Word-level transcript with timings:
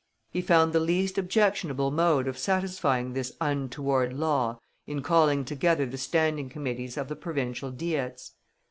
He 0.31 0.41
found 0.41 0.73
the 0.73 0.79
least 0.79 1.19
objectionable 1.19 1.91
mode 1.91 2.27
of 2.27 2.35
satisfying 2.35 3.13
this 3.13 3.33
untoward 3.39 4.13
law 4.13 4.57
in 4.87 5.03
calling 5.03 5.45
together 5.45 5.85
the 5.85 5.95
Standing 5.99 6.49
Committees 6.49 6.97
of 6.97 7.07
the 7.07 7.15
Provincial 7.15 7.69
Diets. 7.69 8.31